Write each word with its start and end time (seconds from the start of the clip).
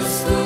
Cristo. 0.00 0.39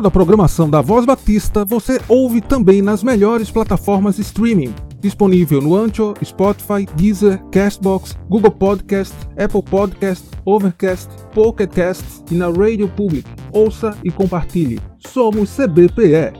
Toda 0.00 0.08
a 0.08 0.10
programação 0.10 0.70
da 0.70 0.80
Voz 0.80 1.04
Batista 1.04 1.62
você 1.62 2.00
ouve 2.08 2.40
também 2.40 2.80
nas 2.80 3.02
melhores 3.02 3.50
plataformas 3.50 4.18
streaming. 4.18 4.74
Disponível 4.98 5.60
no 5.60 5.76
Ancho, 5.76 6.14
Spotify, 6.24 6.86
Deezer, 6.96 7.38
Castbox, 7.52 8.16
Google 8.26 8.50
Podcast, 8.50 9.14
Apple 9.36 9.62
Podcast, 9.62 10.26
Overcast, 10.46 11.10
Pocket 11.34 11.70
Cast 11.70 12.02
e 12.30 12.34
na 12.34 12.46
Radio 12.46 12.88
Public. 12.88 13.28
Ouça 13.52 13.94
e 14.02 14.10
compartilhe. 14.10 14.80
Somos 15.06 15.54
CBPE. 15.54 16.39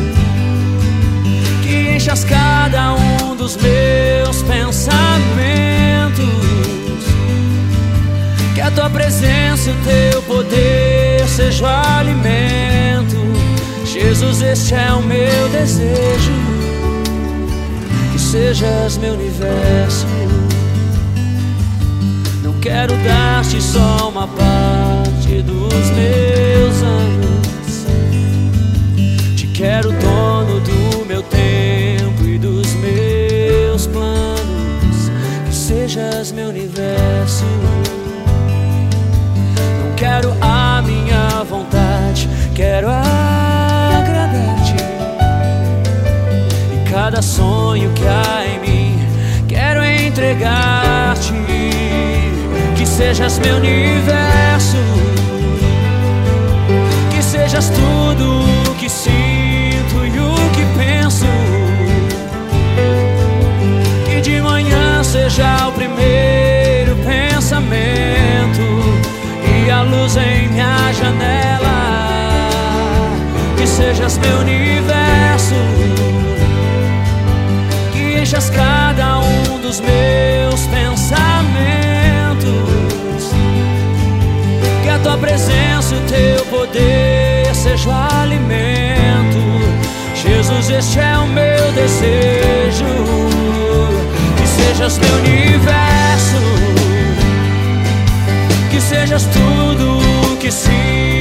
enchas 2.01 2.23
cada 2.23 2.95
um 2.95 3.35
dos 3.35 3.55
meus 3.57 4.41
pensamentos. 4.41 5.05
Que 8.55 8.61
a 8.61 8.71
tua 8.71 8.89
presença 8.89 9.69
e 9.69 9.73
o 9.73 9.75
teu 9.83 10.21
poder 10.23 11.27
seja 11.27 11.63
o 11.63 11.67
alimento. 11.67 13.17
Jesus, 13.85 14.41
este 14.41 14.73
é 14.73 14.91
o 14.93 15.03
meu 15.03 15.49
desejo. 15.49 16.31
Que 18.11 18.19
sejas 18.19 18.97
meu 18.97 19.13
universo. 19.13 20.07
Não 22.41 22.53
quero 22.53 22.95
dar-te 23.03 23.61
só 23.61 24.09
uma 24.09 24.27
parte 24.27 25.43
dos 25.43 25.91
meus 25.91 26.81
anos. 26.81 27.85
Te 29.35 29.45
quero 29.45 29.91
dono 29.91 30.59
do 30.60 30.60
meu 31.11 31.21
tempo 31.23 32.23
e 32.23 32.37
dos 32.37 32.73
meus 32.75 33.85
planos. 33.87 35.11
Que 35.45 35.53
sejas 35.53 36.31
meu 36.31 36.47
universo. 36.47 37.43
Não 39.83 39.93
quero 39.97 40.33
a 40.39 40.81
minha 40.81 41.43
vontade, 41.43 42.29
quero 42.55 42.87
agradar-te. 42.87 44.75
E 46.73 46.89
cada 46.89 47.21
sonho 47.21 47.91
que 47.91 48.07
há 48.07 48.45
em 48.47 48.59
mim, 48.61 49.05
quero 49.49 49.83
entregar-te. 49.83 51.33
Que 52.77 52.85
sejas 52.85 53.37
meu 53.39 53.57
universo, 53.57 54.77
que 57.13 57.21
sejas 57.21 57.69
tudo 57.69 58.70
seja 65.31 65.69
o 65.69 65.71
primeiro 65.71 66.93
pensamento 67.05 68.61
e 69.65 69.71
a 69.71 69.81
luz 69.81 70.17
em 70.17 70.49
minha 70.49 70.91
janela. 70.91 72.49
Que 73.55 73.65
sejas 73.65 74.17
meu 74.17 74.39
universo, 74.39 75.55
que 77.93 78.19
enchas 78.19 78.49
cada 78.49 79.19
um 79.19 79.57
dos 79.61 79.79
meus 79.79 80.67
pensamentos. 80.67 81.31
Que 84.83 84.89
a 84.89 84.99
tua 84.99 85.17
presença 85.17 85.95
e 85.95 85.97
o 85.97 86.01
teu 86.07 86.45
poder 86.47 87.55
seja 87.55 87.89
o 87.89 88.21
alimento. 88.21 89.39
Jesus, 90.13 90.69
este 90.69 90.99
é 90.99 91.17
o 91.17 91.27
meu 91.27 91.71
desejo. 91.71 93.20
Sejas 94.81 94.97
meu 94.97 95.15
universo 95.19 96.37
que 98.71 98.81
sejas 98.81 99.27
tudo 99.27 99.99
o 100.33 100.37
que 100.37 100.51
sinto 100.51 101.20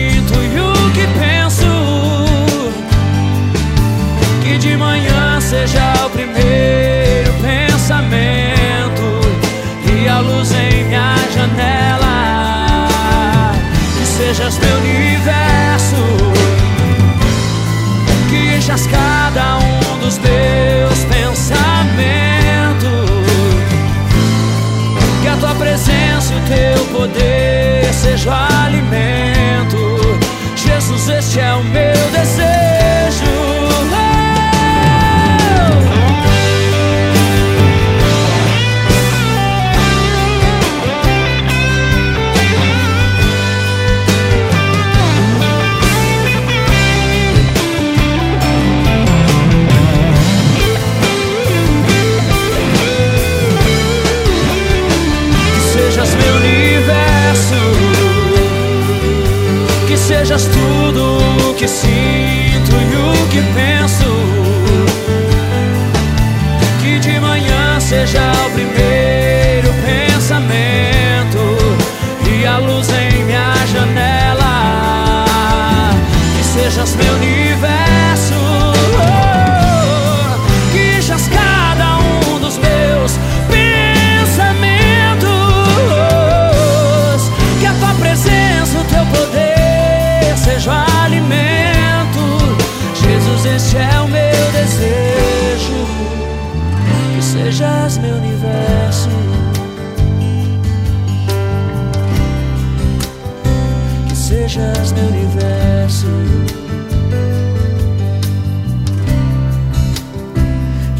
Sejas 104.50 104.90
meu 104.90 105.06
universo. 105.06 106.06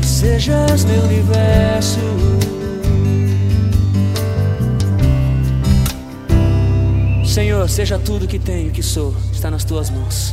Que 0.00 0.07
sejas 0.07 0.85
meu 0.85 1.02
universo. 1.02 1.99
Senhor, 7.25 7.69
seja 7.69 7.99
tudo 7.99 8.28
que 8.28 8.38
tenho, 8.38 8.71
que 8.71 8.85
sou, 8.85 9.12
está 9.33 9.50
nas 9.50 9.64
tuas 9.64 9.90
mãos. 9.90 10.33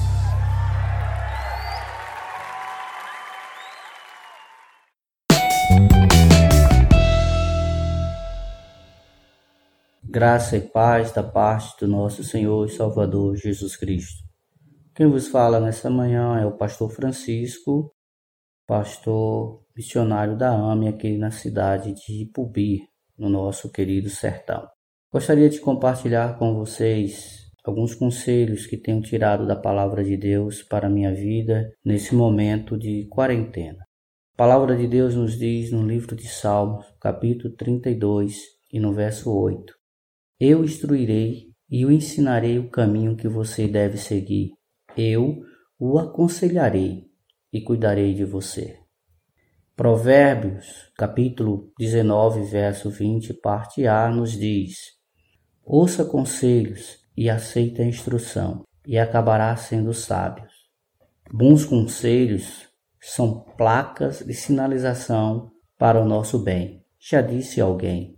Graça 10.17 10.57
e 10.57 10.61
paz 10.61 11.11
da 11.11 11.21
parte 11.21 11.79
do 11.79 11.87
nosso 11.87 12.23
Senhor 12.23 12.65
e 12.65 12.71
Salvador 12.71 13.35
Jesus 13.35 13.77
Cristo. 13.77 14.23
Quem 14.95 15.05
vos 15.05 15.27
fala 15.27 15.59
nessa 15.59 15.91
manhã 15.91 16.39
é 16.39 16.43
o 16.43 16.57
pastor 16.57 16.89
Francisco, 16.89 17.93
pastor 18.65 19.61
missionário 19.75 20.35
da 20.35 20.49
AME 20.49 20.87
aqui 20.87 21.19
na 21.19 21.29
cidade 21.29 21.93
de 21.93 22.23
Ipubi, 22.23 22.79
no 23.15 23.29
nosso 23.29 23.71
querido 23.71 24.09
sertão. 24.09 24.67
Gostaria 25.13 25.47
de 25.49 25.59
compartilhar 25.59 26.39
com 26.39 26.55
vocês 26.55 27.51
alguns 27.63 27.93
conselhos 27.93 28.65
que 28.65 28.75
tenho 28.75 29.03
tirado 29.03 29.45
da 29.45 29.55
palavra 29.55 30.03
de 30.03 30.17
Deus 30.17 30.63
para 30.63 30.87
a 30.87 30.89
minha 30.89 31.13
vida 31.13 31.71
nesse 31.85 32.15
momento 32.15 32.75
de 32.75 33.05
quarentena. 33.07 33.85
A 34.33 34.35
palavra 34.35 34.75
de 34.75 34.87
Deus 34.87 35.13
nos 35.13 35.37
diz 35.37 35.71
no 35.71 35.85
livro 35.85 36.15
de 36.15 36.27
Salmos, 36.27 36.87
capítulo 36.99 37.55
32 37.55 38.33
e 38.73 38.79
no 38.79 38.91
verso 38.93 39.31
8: 39.31 39.76
Eu 40.39 40.63
instruirei 40.63 41.47
e 41.67 41.83
o 41.83 41.91
ensinarei 41.91 42.59
o 42.59 42.69
caminho 42.69 43.15
que 43.15 43.27
você 43.27 43.67
deve 43.67 43.97
seguir. 43.97 44.51
Eu 44.95 45.41
o 45.79 45.97
aconselharei 45.97 47.07
e 47.51 47.59
cuidarei 47.59 48.13
de 48.13 48.23
você. 48.23 48.77
Provérbios, 49.75 50.91
capítulo 50.95 51.71
19, 51.79 52.43
verso 52.43 52.91
20, 52.91 53.33
parte 53.33 53.87
A, 53.87 54.09
nos 54.09 54.33
diz: 54.33 54.75
Ouça 55.63 56.05
conselhos 56.05 56.99
e 57.17 57.31
aceita 57.31 57.81
a 57.81 57.85
instrução, 57.85 58.63
e 58.85 58.99
acabará 58.99 59.55
sendo 59.55 59.91
sábios. 59.91 60.53
Bons 61.31 61.65
conselhos 61.65 62.69
são 63.01 63.41
placas 63.57 64.19
de 64.19 64.35
sinalização 64.35 65.51
para 65.79 65.99
o 65.99 66.07
nosso 66.07 66.37
bem, 66.37 66.85
já 66.99 67.21
disse 67.21 67.59
alguém. 67.59 68.16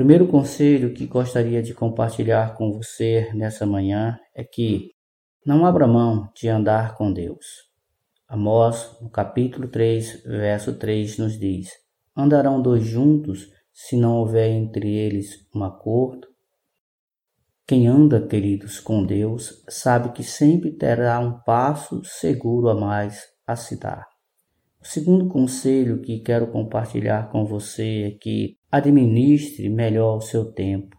Primeiro 0.00 0.26
conselho 0.26 0.94
que 0.94 1.06
gostaria 1.06 1.62
de 1.62 1.74
compartilhar 1.74 2.54
com 2.54 2.72
você 2.72 3.30
nessa 3.34 3.66
manhã 3.66 4.18
é 4.34 4.42
que 4.42 4.92
não 5.44 5.66
abra 5.66 5.86
mão 5.86 6.32
de 6.34 6.48
andar 6.48 6.96
com 6.96 7.12
Deus. 7.12 7.44
Amós, 8.26 8.96
no 9.02 9.10
capítulo 9.10 9.68
3, 9.68 10.22
verso 10.22 10.72
3, 10.78 11.18
nos 11.18 11.38
diz: 11.38 11.68
Andarão 12.16 12.62
dois 12.62 12.82
juntos 12.82 13.46
se 13.74 13.94
não 13.94 14.16
houver 14.16 14.48
entre 14.48 14.90
eles 14.90 15.46
um 15.54 15.62
acordo? 15.62 16.28
Quem 17.66 17.86
anda, 17.86 18.26
queridos, 18.26 18.80
com 18.80 19.04
Deus, 19.04 19.62
sabe 19.68 20.12
que 20.12 20.22
sempre 20.22 20.70
terá 20.70 21.20
um 21.20 21.40
passo 21.40 22.02
seguro 22.04 22.70
a 22.70 22.74
mais 22.74 23.26
a 23.46 23.54
se 23.54 23.78
dar. 23.78 24.09
O 24.82 24.86
segundo 24.86 25.28
conselho 25.28 26.00
que 26.00 26.20
quero 26.20 26.46
compartilhar 26.46 27.30
com 27.30 27.44
você 27.44 28.04
é 28.04 28.10
que 28.12 28.56
administre 28.72 29.68
melhor 29.68 30.16
o 30.16 30.22
seu 30.22 30.52
tempo. 30.52 30.96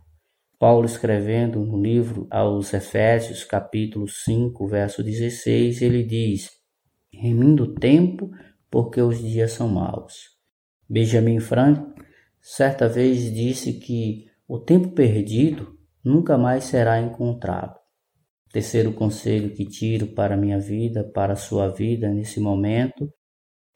Paulo 0.59 0.85
escrevendo 0.85 1.65
no 1.65 1.81
livro 1.81 2.27
aos 2.29 2.71
Efésios, 2.75 3.43
capítulo 3.43 4.07
5, 4.07 4.67
verso 4.67 5.03
16, 5.03 5.81
ele 5.81 6.03
diz: 6.03 6.51
Remindo 7.11 7.63
o 7.63 7.73
tempo, 7.73 8.29
porque 8.69 9.01
os 9.01 9.19
dias 9.19 9.53
são 9.53 9.67
maus. 9.67 10.29
Benjamin 10.88 11.39
Franklin 11.39 11.91
certa 12.39 12.88
vez 12.88 13.33
disse 13.33 13.79
que 13.79 14.25
o 14.47 14.59
tempo 14.59 14.89
perdido 14.89 15.75
nunca 16.05 16.38
mais 16.38 16.65
será 16.65 17.01
encontrado. 17.01 17.79
Terceiro 18.53 18.93
conselho 18.93 19.55
que 19.55 19.65
tiro 19.65 20.07
para 20.13 20.38
minha 20.38 20.59
vida, 20.59 21.03
para 21.03 21.33
a 21.33 21.38
sua 21.38 21.69
vida 21.69 22.13
nesse 22.13 22.39
momento, 22.39 23.11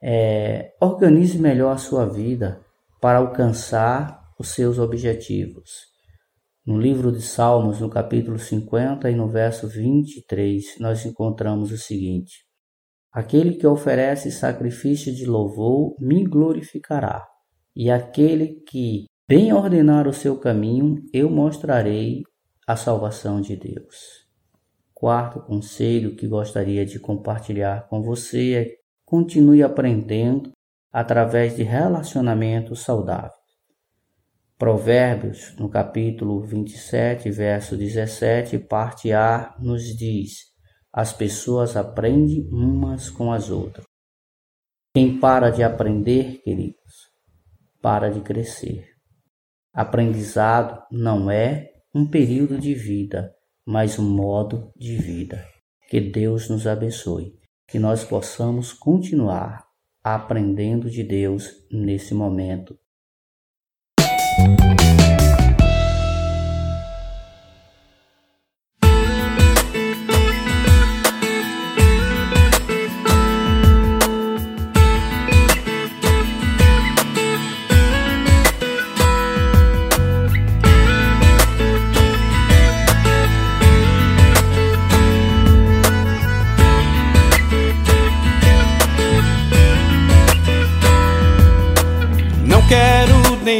é 0.01 0.73
organize 0.81 1.37
melhor 1.39 1.71
a 1.71 1.77
sua 1.77 2.05
vida 2.05 2.61
para 3.01 3.19
alcançar 3.19 4.21
os 4.39 4.49
seus 4.49 4.79
objetivos. 4.79 5.69
No 6.65 6.79
livro 6.79 7.11
de 7.11 7.21
Salmos, 7.21 7.79
no 7.79 7.89
capítulo 7.89 8.39
50 8.39 9.09
e 9.09 9.15
no 9.15 9.29
verso 9.29 9.67
23, 9.67 10.79
nós 10.79 11.05
encontramos 11.05 11.71
o 11.71 11.77
seguinte: 11.77 12.45
Aquele 13.11 13.55
que 13.55 13.67
oferece 13.67 14.31
sacrifício 14.31 15.13
de 15.13 15.25
louvor 15.25 15.95
me 15.99 16.23
glorificará, 16.25 17.23
e 17.75 17.91
aquele 17.91 18.61
que 18.67 19.05
bem 19.27 19.53
ordenar 19.53 20.07
o 20.07 20.13
seu 20.13 20.39
caminho, 20.39 21.03
eu 21.13 21.29
mostrarei 21.29 22.23
a 22.67 22.75
salvação 22.75 23.39
de 23.39 23.55
Deus. 23.55 24.25
Quarto 24.93 25.41
conselho 25.41 26.15
que 26.15 26.27
gostaria 26.27 26.85
de 26.85 26.99
compartilhar 26.99 27.87
com 27.87 28.01
você 28.01 28.53
é 28.53 28.84
continue 29.05 29.61
aprendendo 29.63 30.51
através 30.91 31.55
de 31.55 31.63
relacionamentos 31.63 32.81
saudáveis. 32.81 33.33
Provérbios, 34.57 35.53
no 35.57 35.69
capítulo 35.69 36.41
27, 36.41 37.29
verso 37.29 37.75
17, 37.75 38.57
parte 38.59 39.11
A, 39.11 39.53
nos 39.59 39.83
diz: 39.83 40.45
As 40.93 41.11
pessoas 41.11 41.75
aprendem 41.75 42.47
umas 42.49 43.09
com 43.09 43.33
as 43.33 43.49
outras. 43.49 43.85
Quem 44.93 45.19
para 45.19 45.49
de 45.49 45.61
aprender, 45.61 46.41
queridos, 46.41 47.11
para 47.81 48.09
de 48.09 48.21
crescer. 48.21 48.87
Aprendizado 49.73 50.81
não 50.89 51.29
é 51.29 51.69
um 51.93 52.09
período 52.09 52.57
de 52.57 52.73
vida, 52.73 53.35
mas 53.65 53.99
um 53.99 54.09
modo 54.09 54.71
de 54.73 54.95
vida. 54.95 55.45
Que 55.89 55.99
Deus 55.99 56.49
nos 56.49 56.65
abençoe, 56.65 57.33
que 57.67 57.79
nós 57.79 58.03
possamos 58.03 58.71
continuar 58.71 59.65
aprendendo 60.03 60.89
de 60.89 61.03
Deus 61.03 61.65
nesse 61.71 62.13
momento 62.13 62.77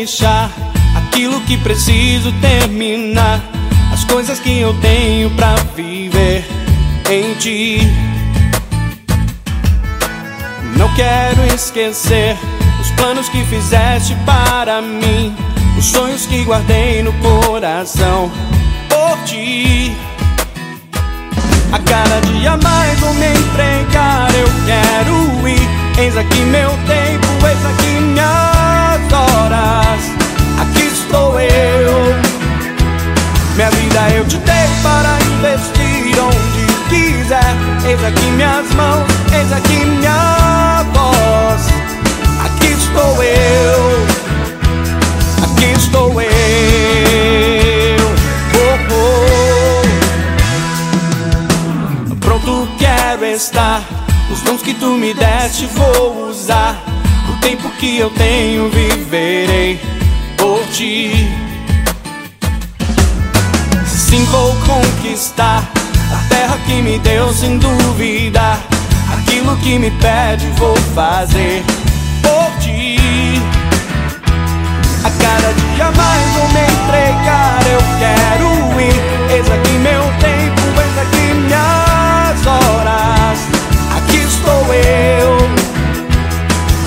deixar 0.06 0.52
aquilo 0.96 1.42
que 1.42 1.58
preciso 1.58 2.32
terminar, 2.34 3.42
as 3.92 4.04
coisas 4.04 4.40
que 4.40 4.60
eu 4.60 4.72
tenho 4.76 5.32
pra 5.32 5.56
viver 5.76 6.46
em 7.10 7.34
ti. 7.40 7.80
Não 10.78 10.94
quero 10.94 11.44
esquecer 11.56 12.38
os 12.80 12.92
planos 12.92 13.28
que 13.30 13.44
fizeste 13.46 14.16
para 14.28 14.80
mim, 14.80 15.36
os 15.76 15.86
sonhos 15.86 16.28
que 16.28 16.44
guardei 16.44 17.02
no 17.02 17.12
coração 17.14 18.32
por 18.88 19.18
ti. 19.26 19.92
A 21.72 21.80
cada 21.80 22.22
dia 22.28 22.56
mais 22.58 23.00
vou 23.00 23.14
me 23.16 23.26
entregar, 23.26 24.30
eu 24.36 24.48
quero 24.68 25.50
ir. 25.50 25.55
Eis 25.98 26.18
aqui 26.18 26.42
meu 26.42 26.70
tempo, 26.86 27.48
eis 27.48 27.66
aqui 27.66 28.02
minhas 28.02 29.14
horas 29.14 30.25
aqui 30.60 30.88
estou 30.88 31.40
eu. 31.40 32.16
Minha 33.56 33.70
vida 33.72 34.10
eu 34.16 34.25
te 34.25 34.38
dei 34.38 34.68
para 34.84 35.18
investir 35.24 36.20
onde 36.20 36.66
quiser. 36.90 37.56
Eis 37.88 38.04
aqui 38.04 38.25
minhas 38.32 38.70
mãos, 38.74 39.06
eis 39.34 39.54
aqui 39.54 39.86
minha 39.86 40.84
voz. 40.94 41.68
Aqui 42.44 42.74
estou 42.74 43.24
eu, 43.24 44.06
aqui 45.44 45.72
estou 45.78 46.22
eu. 46.22 46.28
Oh, 48.58 48.78
oh. 52.12 52.16
Pronto 52.18 52.68
quero 52.78 53.25
estar. 53.25 53.95
Os 54.32 54.41
dons 54.41 54.62
que 54.62 54.74
tu 54.74 54.91
me 54.98 55.13
deste 55.13 55.65
vou 55.67 56.29
usar. 56.29 56.82
O 57.29 57.39
tempo 57.41 57.70
que 57.79 57.98
eu 57.98 58.10
tenho 58.12 58.70
viverei 58.70 59.79
por 60.38 60.62
ti. 60.67 61.29
Sim, 63.86 64.24
vou 64.25 64.55
conquistar 64.65 65.63
a 66.12 66.29
terra 66.29 66.58
que 66.65 66.82
me 66.82 67.00
deu 67.00 67.34
sem 67.34 67.58
dúvida. 67.58 68.60
Aquilo 69.13 69.55
que 69.58 69.77
me 69.79 69.91
pede, 69.91 70.46
vou 70.58 70.75
fazer 70.94 71.63
por 72.22 72.51
ti. 72.60 72.98
A 75.03 75.10
cada 75.10 75.53
dia 75.53 75.91
mais 75.91 76.32
vou 76.34 76.48
me 76.50 76.62
entregar, 76.62 77.60
eu 77.72 77.82
quero 78.00 78.82
ir. 78.82 79.34
Eis 79.34 79.50
aqui 79.51 79.72
meu 79.79 80.01
tempo, 80.20 80.65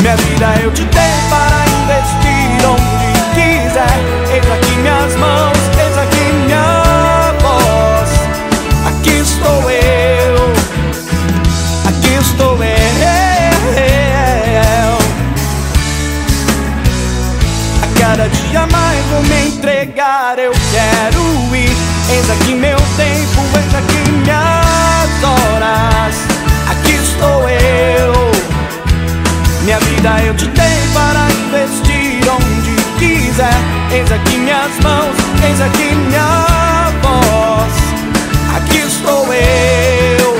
Minha 0.08 0.16
vida 0.16 0.48
eu 0.62 0.70
te 0.72 0.84
dei 0.84 1.16
para 1.28 1.66
investir 1.68 2.64
onde 2.66 3.12
quiser. 3.34 3.98
Eis 4.32 4.50
aqui 4.50 4.74
minhas 4.76 5.14
mãos, 5.16 5.58
eis 5.78 5.98
aqui 5.98 6.32
minha 6.46 7.34
voz. 7.42 8.10
Aqui 8.86 9.20
estou 9.20 9.70
eu, 9.70 10.52
aqui 11.88 12.14
estou 12.22 12.56
eu. 12.64 12.88
A 17.82 17.86
cada 18.00 18.28
dia 18.28 18.66
mais 18.66 19.04
vou 19.10 19.22
me 19.24 19.48
entregar, 19.48 20.38
eu 20.38 20.52
quero 20.70 21.20
ir. 21.54 21.76
Eis 22.08 22.30
aqui 22.30 22.54
meu 22.54 22.78
tempo, 22.96 23.42
eis 23.58 23.74
aqui 23.74 24.10
minhas 24.10 25.22
horas. 25.22 26.16
Aqui 26.70 26.94
estou 26.94 27.46
eu. 27.46 28.27
Minha 29.68 29.80
vida 29.80 30.08
eu 30.24 30.34
te 30.34 30.46
dei 30.46 30.78
para 30.94 31.28
investir 31.30 32.22
onde 32.26 32.74
quiser. 32.98 33.52
Eis 33.92 34.10
aqui 34.10 34.38
minhas 34.38 34.72
mãos, 34.82 35.14
eis 35.46 35.60
aqui 35.60 35.94
minha 35.94 36.90
voz. 37.02 37.74
Aqui 38.56 38.78
estou 38.78 39.26
eu. 39.30 40.36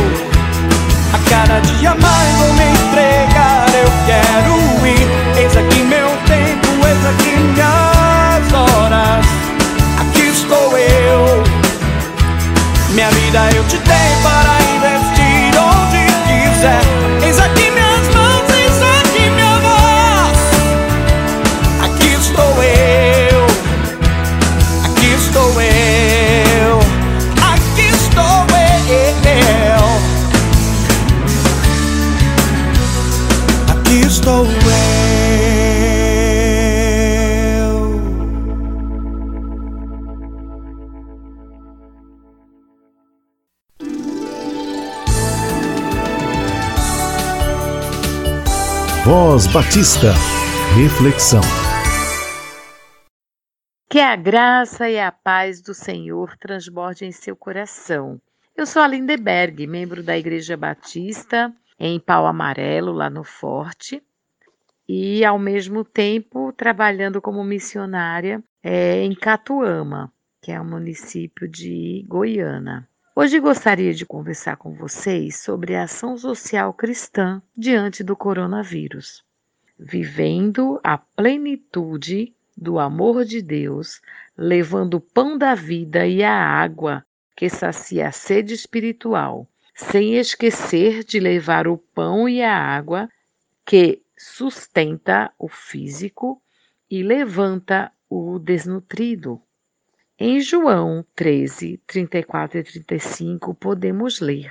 A 1.12 1.18
cada 1.28 1.60
dia 1.60 1.94
mais 1.94 2.36
vou 2.38 2.54
me 2.54 2.70
entregar. 2.70 3.66
Eu 3.74 3.92
quero 4.06 4.86
ir. 4.86 5.38
Eis 5.38 5.54
aqui 5.58 5.80
meu 5.80 6.08
tempo, 6.26 6.86
eis 6.88 7.04
aqui 7.04 7.36
minhas 7.38 8.50
horas. 8.54 9.26
Aqui 10.00 10.22
estou 10.22 10.74
eu. 10.78 11.44
Minha 12.94 13.10
vida 13.10 13.50
eu 13.54 13.64
te 13.64 13.76
dei 13.76 14.10
para 14.22 14.56
investir 14.74 15.52
onde 15.60 16.06
quiser. 16.24 16.80
Eis 17.26 17.38
aqui 17.38 17.57
estou 34.28 34.44
eu. 34.44 34.58
Voz 49.04 49.46
Batista. 49.46 50.12
Reflexão. 50.76 51.40
Que 53.88 54.00
a 54.00 54.14
graça 54.14 54.90
e 54.90 55.00
a 55.00 55.10
paz 55.10 55.62
do 55.62 55.72
Senhor 55.72 56.36
transbordem 56.36 57.08
em 57.08 57.12
seu 57.12 57.34
coração. 57.34 58.20
Eu 58.54 58.66
sou 58.66 58.82
a 58.82 58.86
Lindeberg, 58.86 59.66
membro 59.66 60.02
da 60.02 60.18
Igreja 60.18 60.58
Batista 60.58 61.50
em 61.80 61.98
Pau 61.98 62.26
Amarelo, 62.26 62.92
lá 62.92 63.08
no 63.08 63.22
Forte, 63.22 64.02
e 64.88 65.24
ao 65.24 65.38
mesmo 65.38 65.84
tempo 65.84 66.52
trabalhando 66.52 67.20
como 67.20 67.44
missionária 67.44 68.42
é, 68.62 69.02
em 69.02 69.14
Catuama, 69.14 70.10
que 70.40 70.50
é 70.50 70.60
um 70.60 70.64
município 70.64 71.46
de 71.46 72.04
Goiânia. 72.08 72.88
Hoje 73.14 73.38
gostaria 73.38 73.92
de 73.92 74.06
conversar 74.06 74.56
com 74.56 74.72
vocês 74.72 75.36
sobre 75.36 75.74
a 75.74 75.82
ação 75.82 76.16
social 76.16 76.72
cristã 76.72 77.42
diante 77.56 78.02
do 78.02 78.16
coronavírus. 78.16 79.24
Vivendo 79.78 80.80
a 80.82 80.96
plenitude 80.96 82.32
do 82.56 82.78
amor 82.78 83.24
de 83.24 83.42
Deus, 83.42 84.00
levando 84.36 84.94
o 84.94 85.00
pão 85.00 85.36
da 85.36 85.54
vida 85.54 86.06
e 86.06 86.22
a 86.22 86.32
água 86.32 87.04
que 87.36 87.48
sacia 87.48 88.08
a 88.08 88.12
sede 88.12 88.54
espiritual, 88.54 89.46
sem 89.74 90.16
esquecer 90.16 91.04
de 91.04 91.20
levar 91.20 91.68
o 91.68 91.76
pão 91.76 92.28
e 92.28 92.42
a 92.42 92.56
água 92.56 93.08
que 93.64 94.02
sustenta 94.18 95.32
o 95.38 95.48
físico 95.48 96.42
e 96.90 97.02
levanta 97.02 97.92
o 98.10 98.38
desnutrido. 98.38 99.40
Em 100.18 100.40
João 100.40 101.04
13, 101.14 101.80
34 101.86 102.58
e 102.58 102.64
35, 102.64 103.54
podemos 103.54 104.20
ler: 104.20 104.50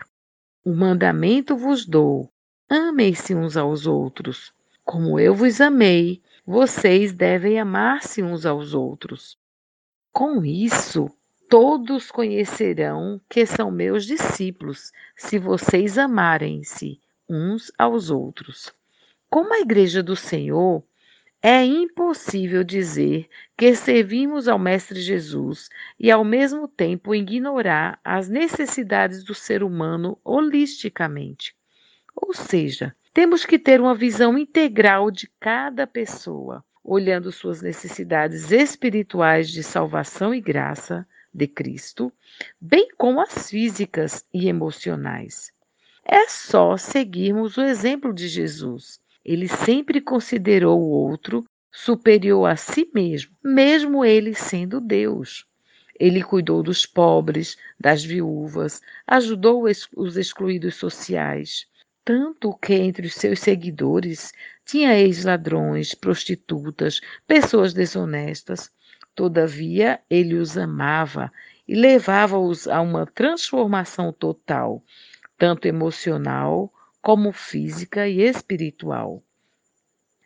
O 0.64 0.74
mandamento 0.74 1.58
vos 1.58 1.86
dou: 1.86 2.32
amem-se 2.70 3.36
uns 3.36 3.58
aos 3.58 3.86
outros. 3.86 4.54
Como 4.86 5.20
eu 5.20 5.36
vos 5.36 5.60
amei, 5.60 6.22
vocês 6.46 7.12
devem 7.12 7.60
amar-se 7.60 8.24
uns 8.24 8.46
aos 8.46 8.74
outros. 8.74 9.38
Com 10.14 10.46
isso, 10.46 11.12
todos 11.50 12.10
conhecerão 12.10 13.20
que 13.30 13.46
são 13.46 13.70
meus 13.70 14.06
discípulos, 14.06 14.94
se 15.18 15.38
vocês 15.38 15.98
amarem-se 15.98 17.02
uns 17.30 17.70
aos 17.78 18.10
outros. 18.10 18.74
Como 19.30 19.54
a 19.54 19.60
igreja 19.60 20.02
do 20.02 20.16
Senhor, 20.16 20.82
é 21.42 21.62
impossível 21.64 22.64
dizer 22.64 23.28
que 23.58 23.76
servimos 23.76 24.48
ao 24.48 24.58
Mestre 24.58 25.02
Jesus 25.02 25.70
e, 26.00 26.10
ao 26.10 26.24
mesmo 26.24 26.66
tempo, 26.66 27.14
ignorar 27.14 28.00
as 28.06 28.30
necessidades 28.30 29.26
do 29.26 29.36
ser 29.36 29.64
humano 29.64 30.18
holisticamente. 30.24 31.54
Ou 32.16 32.34
seja, 32.34 32.96
temos 33.14 33.46
que 33.46 33.60
ter 33.60 33.82
uma 33.82 33.94
visão 33.94 34.38
integral 34.38 35.12
de 35.12 35.30
cada 35.40 35.86
pessoa, 35.86 36.64
olhando 36.82 37.30
suas 37.30 37.62
necessidades 37.62 38.50
espirituais 38.50 39.50
de 39.50 39.62
salvação 39.62 40.34
e 40.34 40.40
graça 40.40 41.06
de 41.34 41.48
Cristo, 41.48 42.12
bem 42.62 42.88
como 42.98 43.20
as 43.20 43.50
físicas 43.50 44.26
e 44.34 44.48
emocionais. 44.48 45.52
É 46.04 46.30
só 46.30 46.78
seguirmos 46.78 47.58
o 47.58 47.62
exemplo 47.62 48.14
de 48.14 48.30
Jesus 48.30 49.06
ele 49.28 49.50
sempre 49.50 50.00
considerou 50.00 50.80
o 50.80 50.90
outro 50.90 51.44
superior 51.70 52.46
a 52.46 52.56
si 52.56 52.90
mesmo, 52.96 53.36
mesmo 53.44 54.06
ele 54.06 54.34
sendo 54.34 54.80
Deus. 54.80 55.46
Ele 56.00 56.24
cuidou 56.24 56.64
dos 56.64 56.86
pobres, 56.86 57.58
das 57.78 58.04
viúvas, 58.04 58.82
ajudou 59.06 59.66
os 59.96 60.16
excluídos 60.16 60.76
sociais. 60.76 61.68
Tanto 62.06 62.58
que 62.58 62.74
entre 62.74 63.08
os 63.08 63.16
seus 63.16 63.42
seguidores 63.42 64.32
tinha 64.66 64.98
ex-ladrões, 64.98 65.94
prostitutas, 65.94 67.02
pessoas 67.28 67.74
desonestas. 67.74 68.72
Todavia, 69.14 70.00
ele 70.10 70.36
os 70.36 70.58
amava 70.58 71.32
e 71.68 71.76
levava-os 71.76 72.66
a 72.68 72.80
uma 72.80 73.06
transformação 73.06 74.14
total, 74.14 74.82
tanto 75.38 75.68
emocional 75.68 76.72
como 77.02 77.32
física 77.32 78.08
e 78.08 78.22
espiritual. 78.22 79.24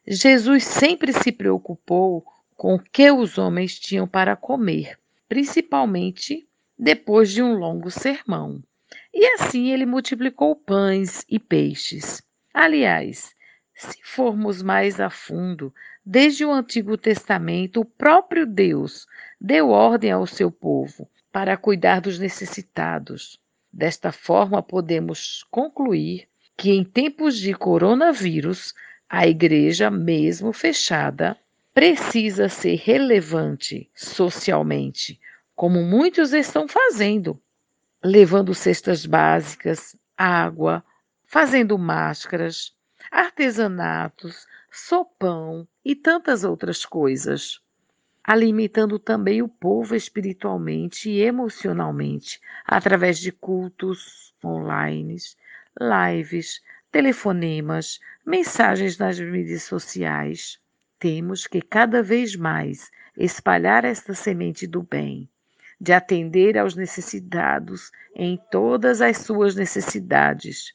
Jesus 0.08 0.64
sempre 0.64 1.14
se 1.14 1.32
preocupou 1.32 2.26
com 2.56 2.76
o 2.76 2.80
que 2.80 3.12
os 3.12 3.38
homens 3.38 3.80
tinham 3.80 4.08
para 4.08 4.36
comer, 4.36 5.00
principalmente 5.30 6.48
depois 6.78 7.32
de 7.32 7.42
um 7.42 7.56
longo 7.56 7.92
sermão. 7.92 8.64
E 9.14 9.26
assim 9.34 9.72
ele 9.72 9.86
multiplicou 9.86 10.56
pães 10.56 11.24
e 11.30 11.38
peixes. 11.38 12.24
Aliás, 12.54 13.36
se 13.76 14.00
formos 14.04 14.62
mais 14.62 15.00
a 15.00 15.10
fundo, 15.10 15.74
desde 16.06 16.44
o 16.46 16.52
Antigo 16.52 16.98
Testamento, 16.98 17.82
o 17.82 17.86
próprio 17.86 18.46
Deus 18.46 19.08
deu 19.40 19.70
ordem 19.70 20.12
ao 20.12 20.26
seu 20.26 20.52
povo 20.52 21.10
para 21.32 21.56
cuidar 21.56 22.02
dos 22.02 22.20
necessitados. 22.20 23.40
Desta 23.72 24.12
forma, 24.12 24.62
podemos 24.62 25.44
concluir 25.50 26.28
que 26.58 26.72
em 26.72 26.84
tempos 26.84 27.38
de 27.38 27.54
coronavírus, 27.54 28.74
a 29.14 29.28
igreja, 29.28 29.92
mesmo 29.92 30.54
fechada, 30.54 31.38
precisa 31.74 32.48
ser 32.48 32.76
relevante 32.76 33.92
socialmente, 33.94 35.20
como 35.54 35.82
muitos 35.84 36.32
estão 36.32 36.66
fazendo, 36.66 37.38
levando 38.02 38.54
cestas 38.54 39.06
básicas, 39.06 39.98
água, 40.18 40.82
fazendo 41.26 41.78
máscaras, 41.78 42.74
artesanatos, 43.12 44.48
sopão 44.72 45.68
e 45.84 45.94
tantas 45.94 46.46
outras 46.46 46.86
coisas, 46.86 47.60
alimentando 48.24 48.98
também 48.98 49.42
o 49.42 49.50
povo 49.50 49.94
espiritualmente 49.94 51.10
e 51.10 51.20
emocionalmente 51.20 52.40
através 52.66 53.20
de 53.20 53.34
cultos 53.34 54.34
online, 54.42 55.18
lives, 55.78 56.62
telefonemas, 56.92 58.00
mensagens 58.26 58.98
nas 58.98 59.20
mídias 59.20 59.64
sociais. 59.64 60.60
Temos 61.00 61.48
que 61.48 61.62
cada 61.62 62.04
vez 62.04 62.36
mais 62.36 62.92
espalhar 63.18 63.86
esta 63.86 64.14
semente 64.14 64.68
do 64.68 64.84
bem, 64.84 65.30
de 65.80 65.94
atender 65.94 66.58
aos 66.58 66.76
necessitados 66.76 67.92
em 68.16 68.40
todas 68.52 69.02
as 69.02 69.18
suas 69.18 69.56
necessidades, 69.56 70.74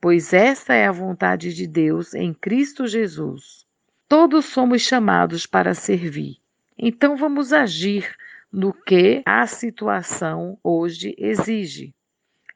pois 0.00 0.32
esta 0.32 0.74
é 0.74 0.86
a 0.86 0.92
vontade 0.92 1.54
de 1.54 1.66
Deus 1.66 2.14
em 2.14 2.32
Cristo 2.32 2.86
Jesus. 2.86 3.64
Todos 4.08 4.46
somos 4.46 4.82
chamados 4.82 5.46
para 5.46 5.74
servir. 5.74 6.38
Então 6.76 7.16
vamos 7.16 7.52
agir 7.52 8.16
no 8.50 8.72
que 8.72 9.22
a 9.24 9.46
situação 9.46 10.58
hoje 10.62 11.14
exige 11.18 11.94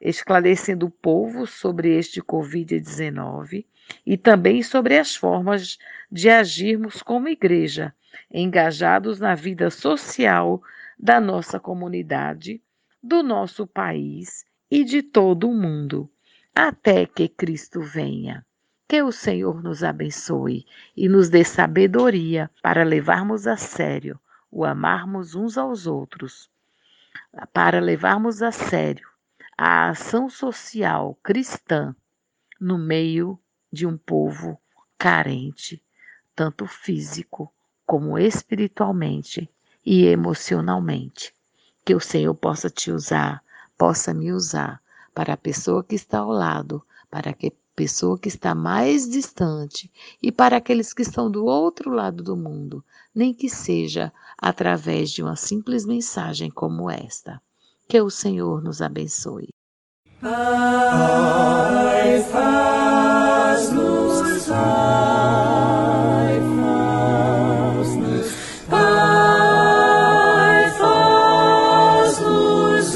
esclarecendo 0.00 0.86
o 0.86 0.90
povo 0.90 1.46
sobre 1.46 1.96
este 1.96 2.22
Covid-19 2.22 3.66
e 4.06 4.16
também 4.16 4.62
sobre 4.62 4.98
as 4.98 5.16
formas 5.16 5.78
de 6.10 6.28
agirmos 6.28 7.02
como 7.02 7.28
igreja, 7.28 7.94
engajados 8.32 9.18
na 9.18 9.34
vida 9.34 9.70
social 9.70 10.62
da 10.98 11.20
nossa 11.20 11.58
comunidade, 11.58 12.62
do 13.02 13.22
nosso 13.22 13.66
país 13.66 14.44
e 14.70 14.84
de 14.84 15.02
todo 15.02 15.48
o 15.48 15.54
mundo, 15.54 16.10
até 16.54 17.06
que 17.06 17.28
Cristo 17.28 17.80
venha. 17.80 18.44
Que 18.86 19.02
o 19.02 19.12
Senhor 19.12 19.62
nos 19.62 19.84
abençoe 19.84 20.64
e 20.96 21.08
nos 21.08 21.28
dê 21.28 21.44
sabedoria 21.44 22.50
para 22.62 22.84
levarmos 22.84 23.46
a 23.46 23.56
sério 23.56 24.18
o 24.50 24.64
amarmos 24.64 25.34
uns 25.34 25.58
aos 25.58 25.86
outros, 25.86 26.50
para 27.52 27.80
levarmos 27.80 28.42
a 28.42 28.50
sério 28.50 29.06
a 29.60 29.88
ação 29.88 30.30
social 30.30 31.18
cristã 31.20 31.92
no 32.60 32.78
meio 32.78 33.36
de 33.72 33.88
um 33.88 33.98
povo 33.98 34.56
carente, 34.96 35.82
tanto 36.32 36.64
físico 36.64 37.52
como 37.84 38.16
espiritualmente 38.16 39.50
e 39.84 40.04
emocionalmente. 40.04 41.34
Que 41.84 41.92
o 41.92 41.98
Senhor 41.98 42.36
possa 42.36 42.70
te 42.70 42.92
usar, 42.92 43.42
possa 43.76 44.14
me 44.14 44.30
usar 44.30 44.80
para 45.12 45.32
a 45.32 45.36
pessoa 45.36 45.82
que 45.82 45.96
está 45.96 46.20
ao 46.20 46.30
lado, 46.30 46.80
para 47.10 47.32
a 47.32 47.36
pessoa 47.74 48.16
que 48.16 48.28
está 48.28 48.54
mais 48.54 49.10
distante 49.10 49.90
e 50.22 50.30
para 50.30 50.58
aqueles 50.58 50.94
que 50.94 51.02
estão 51.02 51.28
do 51.28 51.44
outro 51.44 51.90
lado 51.90 52.22
do 52.22 52.36
mundo, 52.36 52.84
nem 53.12 53.34
que 53.34 53.50
seja 53.50 54.12
através 54.36 55.10
de 55.10 55.20
uma 55.20 55.34
simples 55.34 55.84
mensagem 55.84 56.48
como 56.48 56.88
esta. 56.88 57.42
Que 57.88 58.00
o 58.02 58.10
Senhor 58.10 58.60
nos 58.62 58.82
abençoe. 58.82 59.48
Pai, 60.20 62.20
faz-nos, 62.30 64.46
Pai, 64.46 66.38
faz-nos, 66.60 68.26
Pai, 68.68 70.70
faz-nos, 70.78 72.92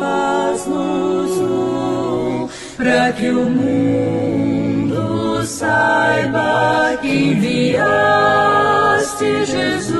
faz-nos, 0.00 1.32
um, 1.36 2.48
para 2.78 3.12
que 3.12 3.28
o 3.28 3.44
mundo 3.50 5.44
saiba 5.44 6.96
que 7.02 7.32
enviaste 7.32 7.84
Jesus. 9.44 9.93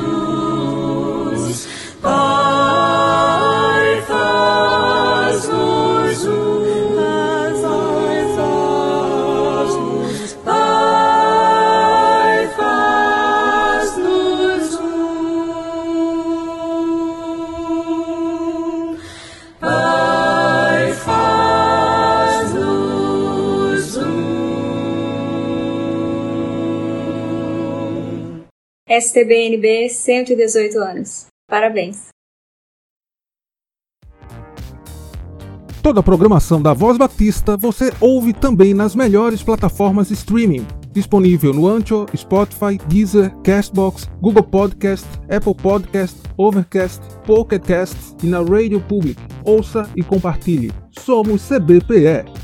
STBNB 29.01 29.89
118 29.89 30.79
anos. 30.79 31.27
Parabéns. 31.49 32.09
Toda 35.83 36.01
a 36.01 36.03
programação 36.03 36.63
da 36.63 36.73
Voz 36.73 36.97
Batista 36.97 37.59
você 37.59 37.93
ouve 38.01 38.33
também 38.33 38.73
nas 38.73 38.95
melhores 38.95 39.43
plataformas 39.43 40.09
de 40.09 40.15
streaming. 40.15 40.67
Disponível 40.93 41.53
no 41.53 41.69
Ancho, 41.69 42.07
Spotify, 42.17 42.79
Deezer, 42.89 43.35
Castbox, 43.43 44.09
Google 44.21 44.45
Podcast, 44.45 45.07
Apple 45.29 45.55
Podcast, 45.55 46.17
Overcast, 46.39 47.03
Pocket 47.27 47.63
Cast 47.63 47.97
e 48.23 48.27
na 48.27 48.39
Rádio 48.39 48.81
Public. 48.81 49.21
Ouça 49.45 49.91
e 49.95 50.03
compartilhe. 50.03 50.73
Somos 50.91 51.47
CBPE. 51.47 52.44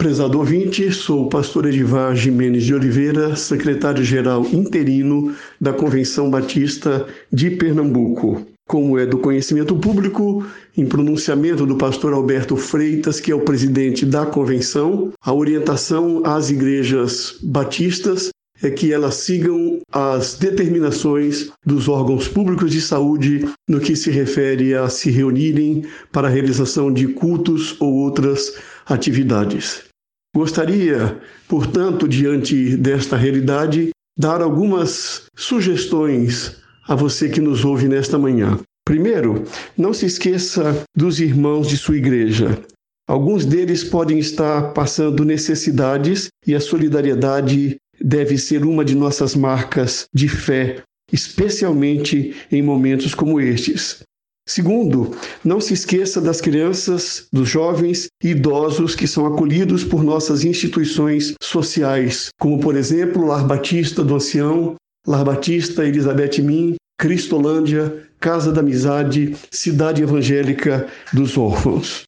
Prezado 0.00 0.38
ouvinte, 0.38 0.90
sou 0.90 1.26
o 1.26 1.28
pastor 1.28 1.66
Edivar 1.66 2.16
Jimenez 2.16 2.64
de 2.64 2.74
Oliveira, 2.74 3.36
secretário-geral 3.36 4.46
interino 4.46 5.34
da 5.60 5.74
Convenção 5.74 6.30
Batista 6.30 7.06
de 7.30 7.50
Pernambuco. 7.50 8.46
Como 8.66 8.98
é 8.98 9.04
do 9.04 9.18
conhecimento 9.18 9.76
público, 9.76 10.42
em 10.74 10.86
pronunciamento 10.86 11.66
do 11.66 11.76
pastor 11.76 12.14
Alberto 12.14 12.56
Freitas, 12.56 13.20
que 13.20 13.30
é 13.30 13.34
o 13.34 13.42
presidente 13.42 14.06
da 14.06 14.24
convenção, 14.24 15.12
a 15.20 15.34
orientação 15.34 16.22
às 16.24 16.48
igrejas 16.48 17.36
batistas 17.42 18.30
é 18.62 18.70
que 18.70 18.94
elas 18.94 19.16
sigam 19.16 19.80
as 19.92 20.34
determinações 20.34 21.50
dos 21.64 21.88
órgãos 21.88 22.26
públicos 22.26 22.70
de 22.70 22.80
saúde 22.80 23.46
no 23.68 23.78
que 23.78 23.94
se 23.94 24.10
refere 24.10 24.74
a 24.74 24.88
se 24.88 25.10
reunirem 25.10 25.84
para 26.10 26.26
a 26.26 26.30
realização 26.30 26.90
de 26.90 27.06
cultos 27.08 27.76
ou 27.78 27.92
outras 27.96 28.54
atividades. 28.86 29.89
Gostaria, 30.34 31.20
portanto, 31.48 32.06
diante 32.06 32.76
desta 32.76 33.16
realidade, 33.16 33.90
dar 34.16 34.40
algumas 34.40 35.26
sugestões 35.36 36.56
a 36.86 36.94
você 36.94 37.28
que 37.28 37.40
nos 37.40 37.64
ouve 37.64 37.88
nesta 37.88 38.18
manhã. 38.18 38.58
Primeiro, 38.84 39.44
não 39.76 39.92
se 39.92 40.06
esqueça 40.06 40.84
dos 40.96 41.20
irmãos 41.20 41.68
de 41.68 41.76
sua 41.76 41.96
igreja. 41.96 42.60
Alguns 43.08 43.44
deles 43.44 43.82
podem 43.82 44.18
estar 44.18 44.72
passando 44.72 45.24
necessidades 45.24 46.28
e 46.46 46.54
a 46.54 46.60
solidariedade 46.60 47.76
deve 48.00 48.38
ser 48.38 48.64
uma 48.64 48.84
de 48.84 48.94
nossas 48.94 49.34
marcas 49.34 50.06
de 50.14 50.28
fé, 50.28 50.82
especialmente 51.12 52.34
em 52.52 52.62
momentos 52.62 53.14
como 53.14 53.40
estes. 53.40 54.02
Segundo, 54.50 55.16
não 55.44 55.60
se 55.60 55.74
esqueça 55.74 56.20
das 56.20 56.40
crianças, 56.40 57.28
dos 57.32 57.48
jovens 57.48 58.08
e 58.20 58.30
idosos 58.30 58.96
que 58.96 59.06
são 59.06 59.24
acolhidos 59.24 59.84
por 59.84 60.02
nossas 60.02 60.44
instituições 60.44 61.34
sociais, 61.40 62.30
como 62.36 62.58
por 62.58 62.74
exemplo 62.74 63.24
Lar 63.24 63.46
Batista 63.46 64.02
do 64.02 64.16
Ancião, 64.16 64.74
Lar 65.06 65.24
Batista 65.24 65.86
Elizabeth 65.86 66.42
Min, 66.42 66.74
Cristolândia, 66.98 68.08
Casa 68.18 68.50
da 68.50 68.58
Amizade, 68.60 69.36
Cidade 69.52 70.02
Evangélica 70.02 70.88
dos 71.12 71.38
Órfãos. 71.38 72.02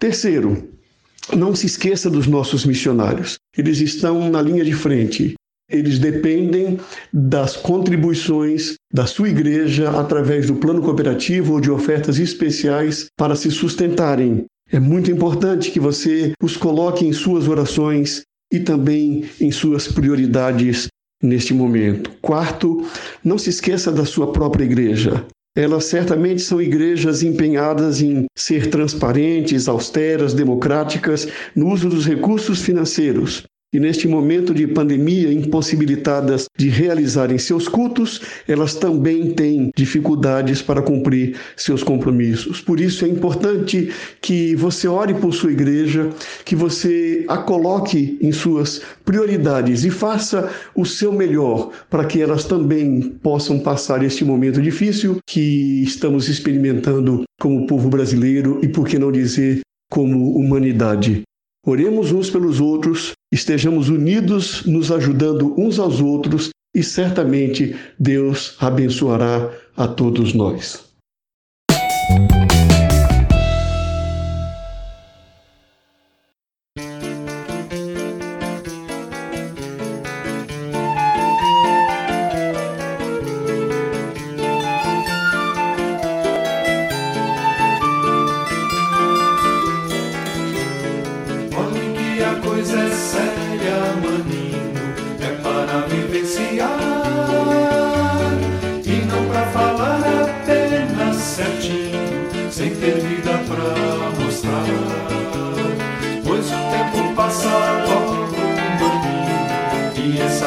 Terceiro, 0.00 0.66
não 1.36 1.54
se 1.54 1.66
esqueça 1.66 2.08
dos 2.08 2.26
nossos 2.26 2.64
missionários. 2.64 3.34
Eles 3.54 3.80
estão 3.80 4.30
na 4.30 4.40
linha 4.40 4.64
de 4.64 4.72
frente. 4.72 5.34
Eles 5.72 5.98
dependem 5.98 6.78
das 7.12 7.56
contribuições 7.56 8.74
da 8.92 9.06
sua 9.06 9.30
igreja 9.30 9.90
através 9.90 10.46
do 10.46 10.56
plano 10.56 10.82
cooperativo 10.82 11.54
ou 11.54 11.60
de 11.60 11.70
ofertas 11.70 12.18
especiais 12.18 13.06
para 13.16 13.34
se 13.34 13.50
sustentarem. 13.50 14.44
É 14.70 14.78
muito 14.78 15.10
importante 15.10 15.70
que 15.70 15.80
você 15.80 16.32
os 16.42 16.56
coloque 16.56 17.06
em 17.06 17.12
suas 17.12 17.48
orações 17.48 18.22
e 18.52 18.60
também 18.60 19.24
em 19.40 19.50
suas 19.50 19.88
prioridades 19.88 20.88
neste 21.22 21.54
momento. 21.54 22.10
Quarto, 22.20 22.84
não 23.24 23.38
se 23.38 23.50
esqueça 23.50 23.90
da 23.90 24.04
sua 24.04 24.32
própria 24.32 24.64
igreja. 24.64 25.24
Elas 25.54 25.84
certamente 25.84 26.40
são 26.40 26.60
igrejas 26.60 27.22
empenhadas 27.22 28.00
em 28.00 28.24
ser 28.36 28.70
transparentes, 28.70 29.68
austeras, 29.68 30.32
democráticas 30.32 31.28
no 31.54 31.70
uso 31.70 31.88
dos 31.88 32.06
recursos 32.06 32.62
financeiros. 32.62 33.44
E 33.72 33.80
neste 33.80 34.06
momento 34.06 34.52
de 34.52 34.66
pandemia, 34.66 35.32
impossibilitadas 35.32 36.44
de 36.58 36.68
realizarem 36.68 37.38
seus 37.38 37.66
cultos, 37.66 38.20
elas 38.46 38.74
também 38.74 39.30
têm 39.30 39.70
dificuldades 39.74 40.60
para 40.60 40.82
cumprir 40.82 41.36
seus 41.56 41.82
compromissos. 41.82 42.60
Por 42.60 42.78
isso 42.78 43.06
é 43.06 43.08
importante 43.08 43.90
que 44.20 44.54
você 44.56 44.86
ore 44.86 45.14
por 45.14 45.32
sua 45.32 45.52
igreja, 45.52 46.10
que 46.44 46.54
você 46.54 47.24
a 47.26 47.38
coloque 47.38 48.18
em 48.20 48.30
suas 48.30 48.82
prioridades 49.06 49.84
e 49.84 49.90
faça 49.90 50.50
o 50.74 50.84
seu 50.84 51.10
melhor 51.10 51.70
para 51.88 52.04
que 52.04 52.20
elas 52.20 52.44
também 52.44 53.00
possam 53.22 53.58
passar 53.58 54.02
este 54.02 54.22
momento 54.22 54.60
difícil 54.60 55.16
que 55.26 55.82
estamos 55.82 56.28
experimentando 56.28 57.22
como 57.40 57.66
povo 57.66 57.88
brasileiro 57.88 58.60
e, 58.62 58.68
por 58.68 58.86
que 58.86 58.98
não 58.98 59.10
dizer, 59.10 59.60
como 59.90 60.36
humanidade. 60.36 61.22
Oremos 61.64 62.10
uns 62.10 62.28
pelos 62.28 62.60
outros, 62.60 63.12
estejamos 63.30 63.88
unidos, 63.88 64.64
nos 64.66 64.90
ajudando 64.90 65.54
uns 65.56 65.78
aos 65.78 66.00
outros 66.00 66.50
e 66.74 66.82
certamente 66.82 67.76
Deus 67.98 68.56
abençoará 68.58 69.50
a 69.76 69.86
todos 69.86 70.34
nós. 70.34 70.91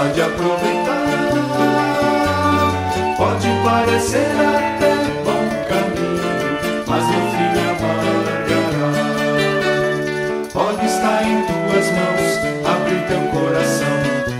De 0.03 0.21
aproveitar 0.21 1.05
pode 3.17 3.47
parecer 3.63 4.27
até 4.41 4.93
bom 5.23 5.47
caminho, 5.69 6.83
mas 6.85 7.03
no 7.07 7.19
fim 7.31 7.53
amargará. 7.71 8.91
Pode 10.51 10.85
estar 10.85 11.23
em 11.23 11.39
tuas 11.45 11.87
mãos, 11.91 12.29
abre 12.65 12.95
teu 13.07 13.23
coração 13.31 13.97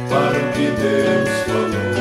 para 0.10 0.38
o 0.38 0.52
que 0.52 0.68
Deus 0.72 1.34
falou. 1.48 1.96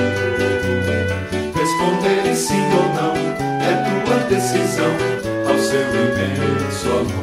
Responder 1.55 2.35
sim 2.35 2.65
ou 2.75 2.87
não 2.93 3.15
é 3.63 3.71
tua 4.05 4.19
decisão 4.29 4.95
ao 5.49 5.57
seu 5.61 5.87
imenso 5.95 6.89
amor. 6.91 7.14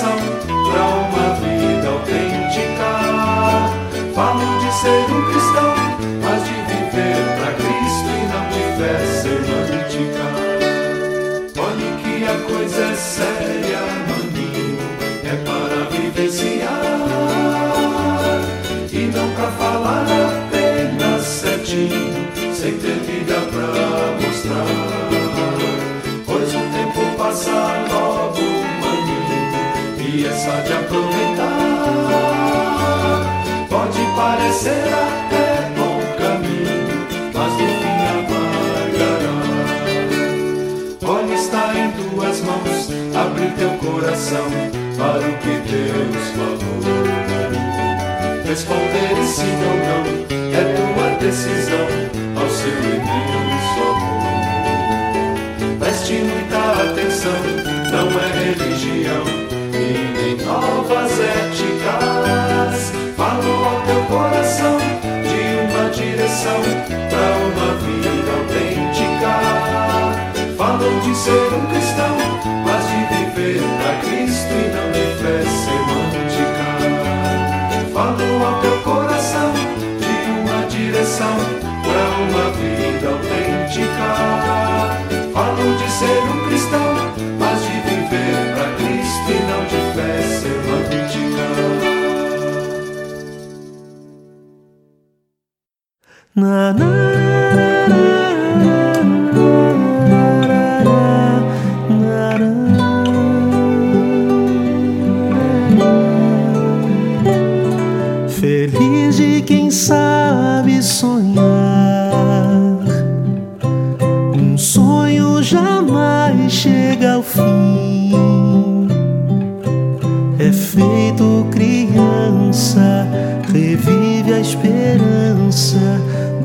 Direção 0.00 0.16
para 0.48 0.84
uma 0.96 1.34
vida 1.34 1.88
autêntica. 1.88 2.88
Falo 4.14 4.58
de 4.58 4.70
ser 4.72 5.04
um 5.10 5.22
cristão, 5.30 5.74
mas 6.22 6.40
de 6.44 6.54
viver 6.54 7.20
pra 7.36 7.50
Cristo 7.52 8.08
e 8.08 8.20
não 8.32 8.44
de 8.48 8.62
fé 8.78 8.94
semântica. 9.20 10.26
Olhe 11.60 11.88
que 12.02 12.14
a 12.24 12.34
coisa 12.46 12.82
é 12.82 12.94
séria, 12.94 13.82
maninho, 14.08 14.78
é 15.24 15.34
para 15.44 15.78
vivenciar 15.90 16.80
e 18.92 19.10
não 19.14 19.28
pra 19.34 19.50
falar 19.52 20.06
apenas 20.46 21.22
certinho, 21.26 22.28
sem 22.54 22.72
ter 22.78 22.98
vida 23.00 23.40
pra 23.52 23.68
mostrar. 24.26 24.89
Essa 30.50 30.62
de 30.62 30.72
aproveitar 30.72 31.46
pode 33.68 34.00
parecer 34.16 34.88
até 34.92 35.70
bom 35.76 36.00
caminho, 36.18 37.06
mas 37.32 37.52
no 37.52 37.68
fim 37.78 37.98
amargará. 38.10 39.36
Olha, 41.06 41.34
está 41.34 41.64
em 41.74 41.90
tuas 41.92 42.40
mãos, 42.42 42.90
abre 43.14 43.46
teu 43.56 43.70
coração 43.78 44.48
para 44.98 45.26
o 45.28 45.32
que 45.38 45.54
Deus 45.70 46.24
falou. 46.36 46.80
Responder 48.44 49.16
sim 49.24 49.56
ou 49.64 49.76
não 49.86 50.04
é 50.52 50.62
tua 50.74 51.08
decisão 51.20 51.88
ao 52.36 52.48
seu 52.50 52.78
imenso 52.78 53.80
amor. 53.88 54.30
Preste 55.78 56.14
muita 56.14 56.58
atenção, 56.82 57.40
novas 60.58 61.12
éticas. 61.20 62.92
Falo 63.16 63.52
ao 63.64 63.80
teu 63.82 64.02
coração 64.06 64.76
de 64.78 65.42
uma 65.62 65.84
direção 65.90 66.60
para 67.10 67.30
uma 67.46 67.70
vida 67.84 68.30
autêntica. 68.38 69.32
Falam 70.56 70.94
de 71.00 71.14
ser 71.14 71.52
um 71.54 71.64
cristão, 71.66 72.16
mas 72.64 72.82
de 72.88 73.00
viver 73.14 73.60
para 73.78 73.92
Cristo 74.00 74.52
e 74.52 74.54
não 74.74 74.79
Na, 96.40 96.72
na, 96.72 97.09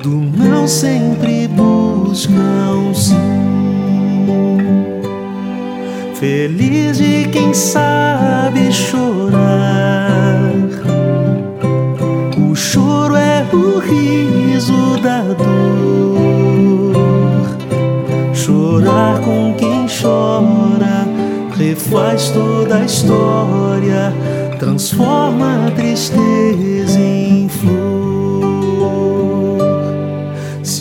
do 0.05 0.21
não 0.37 0.67
sempre 0.67 1.47
busca 1.47 2.31
um 2.31 2.93
sim. 2.93 3.15
Feliz 6.13 6.99
de 6.99 7.27
quem 7.29 7.51
sabe 7.55 8.71
chorar. 8.71 10.51
O 12.37 12.55
choro 12.55 13.15
é 13.15 13.47
o 13.51 13.79
riso 13.79 15.01
da 15.01 15.23
dor. 15.33 16.93
Chorar 18.35 19.19
com 19.21 19.55
quem 19.57 19.87
chora 19.87 21.07
refaz 21.57 22.29
toda 22.29 22.77
a 22.77 22.85
história, 22.85 24.13
transforma 24.59 25.65
a 25.65 25.71
tristeza 25.71 26.99
em 26.99 27.49
flor. 27.49 27.94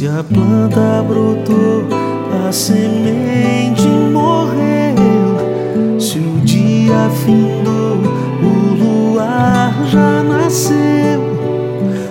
Se 0.05 0.11
a 0.11 0.23
planta 0.23 1.03
brotou, 1.09 1.88
a 2.47 2.53
semente 2.53 3.88
morreu. 4.12 4.99
Se 5.99 6.19
o 6.19 6.40
dia 6.45 7.09
findou, 7.25 8.03
o 8.43 8.75
luar 8.75 9.73
já 9.87 10.23
nasceu. 10.23 11.23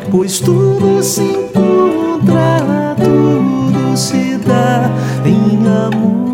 Pois 0.10 0.39
tudo 0.39 1.03
se 1.03 1.21
encontra, 1.21 2.95
tudo 2.97 3.95
se 3.95 4.38
dá 4.38 4.89
em 5.23 5.60
amor. 5.67 6.34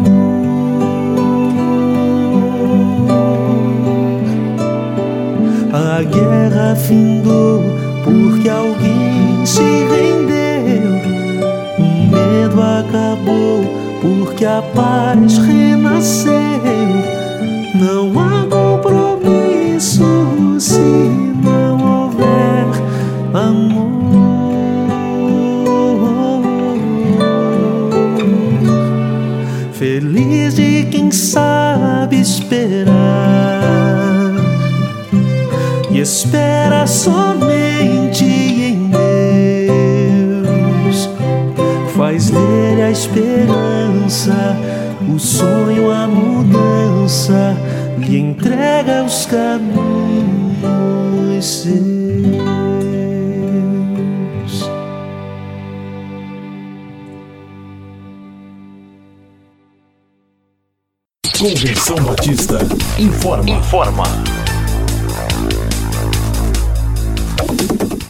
A 5.73 6.03
guerra 6.03 6.73
findou 6.77 7.61
porque 8.05 8.47
alguém 8.47 9.45
se 9.45 9.59
rendeu. 9.61 10.38
Acabou 12.61 13.63
porque 14.01 14.45
a 14.45 14.61
paz 14.75 15.37
renasceu. 15.37 16.31
Não 17.75 18.11
há 18.19 18.45
compromisso 18.49 20.03
se 20.59 20.77
não 20.77 22.03
houver 22.03 22.65
amor. 23.33 23.89
Feliz 29.71 30.55
de 30.55 30.85
quem 30.91 31.09
sabe 31.11 32.19
esperar 32.19 32.99
e 35.89 35.99
espera 35.99 36.85
somente 36.85 37.58
esperança, 43.19 44.55
o 45.13 45.19
sonho, 45.19 45.91
a 45.91 46.07
mudança, 46.07 47.55
lhe 47.97 48.17
entrega 48.17 49.03
os 49.03 49.25
caminhos 49.25 50.65
seus. 51.45 51.79
Convenção 61.37 61.95
Batista 62.03 62.59
informa. 62.97 63.49
Informa. 63.49 64.03